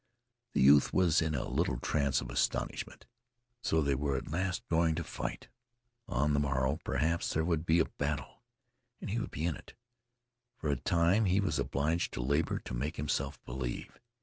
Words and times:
The 0.53 0.61
youth 0.61 0.91
was 0.91 1.21
in 1.21 1.35
a 1.35 1.47
little 1.47 1.77
trance 1.77 2.21
of 2.21 2.31
astonishment. 2.31 3.05
So 3.61 3.81
they 3.83 3.93
were 3.93 4.17
at 4.17 4.31
last 4.31 4.67
going 4.67 4.95
to 4.95 5.03
fight. 5.03 5.47
On 6.07 6.33
the 6.33 6.39
morrow, 6.39 6.79
perhaps, 6.83 7.35
there 7.35 7.45
would 7.45 7.67
be 7.67 7.77
a 7.77 7.85
battle, 7.85 8.41
and 8.99 9.11
he 9.11 9.19
would 9.19 9.29
be 9.29 9.45
in 9.45 9.55
it. 9.55 9.75
For 10.57 10.71
a 10.71 10.75
time 10.75 11.25
he 11.25 11.39
was 11.39 11.59
obliged 11.59 12.13
to 12.13 12.23
labor 12.23 12.57
to 12.57 12.73
make 12.73 12.95
himself 12.97 13.39
believe. 13.45 13.99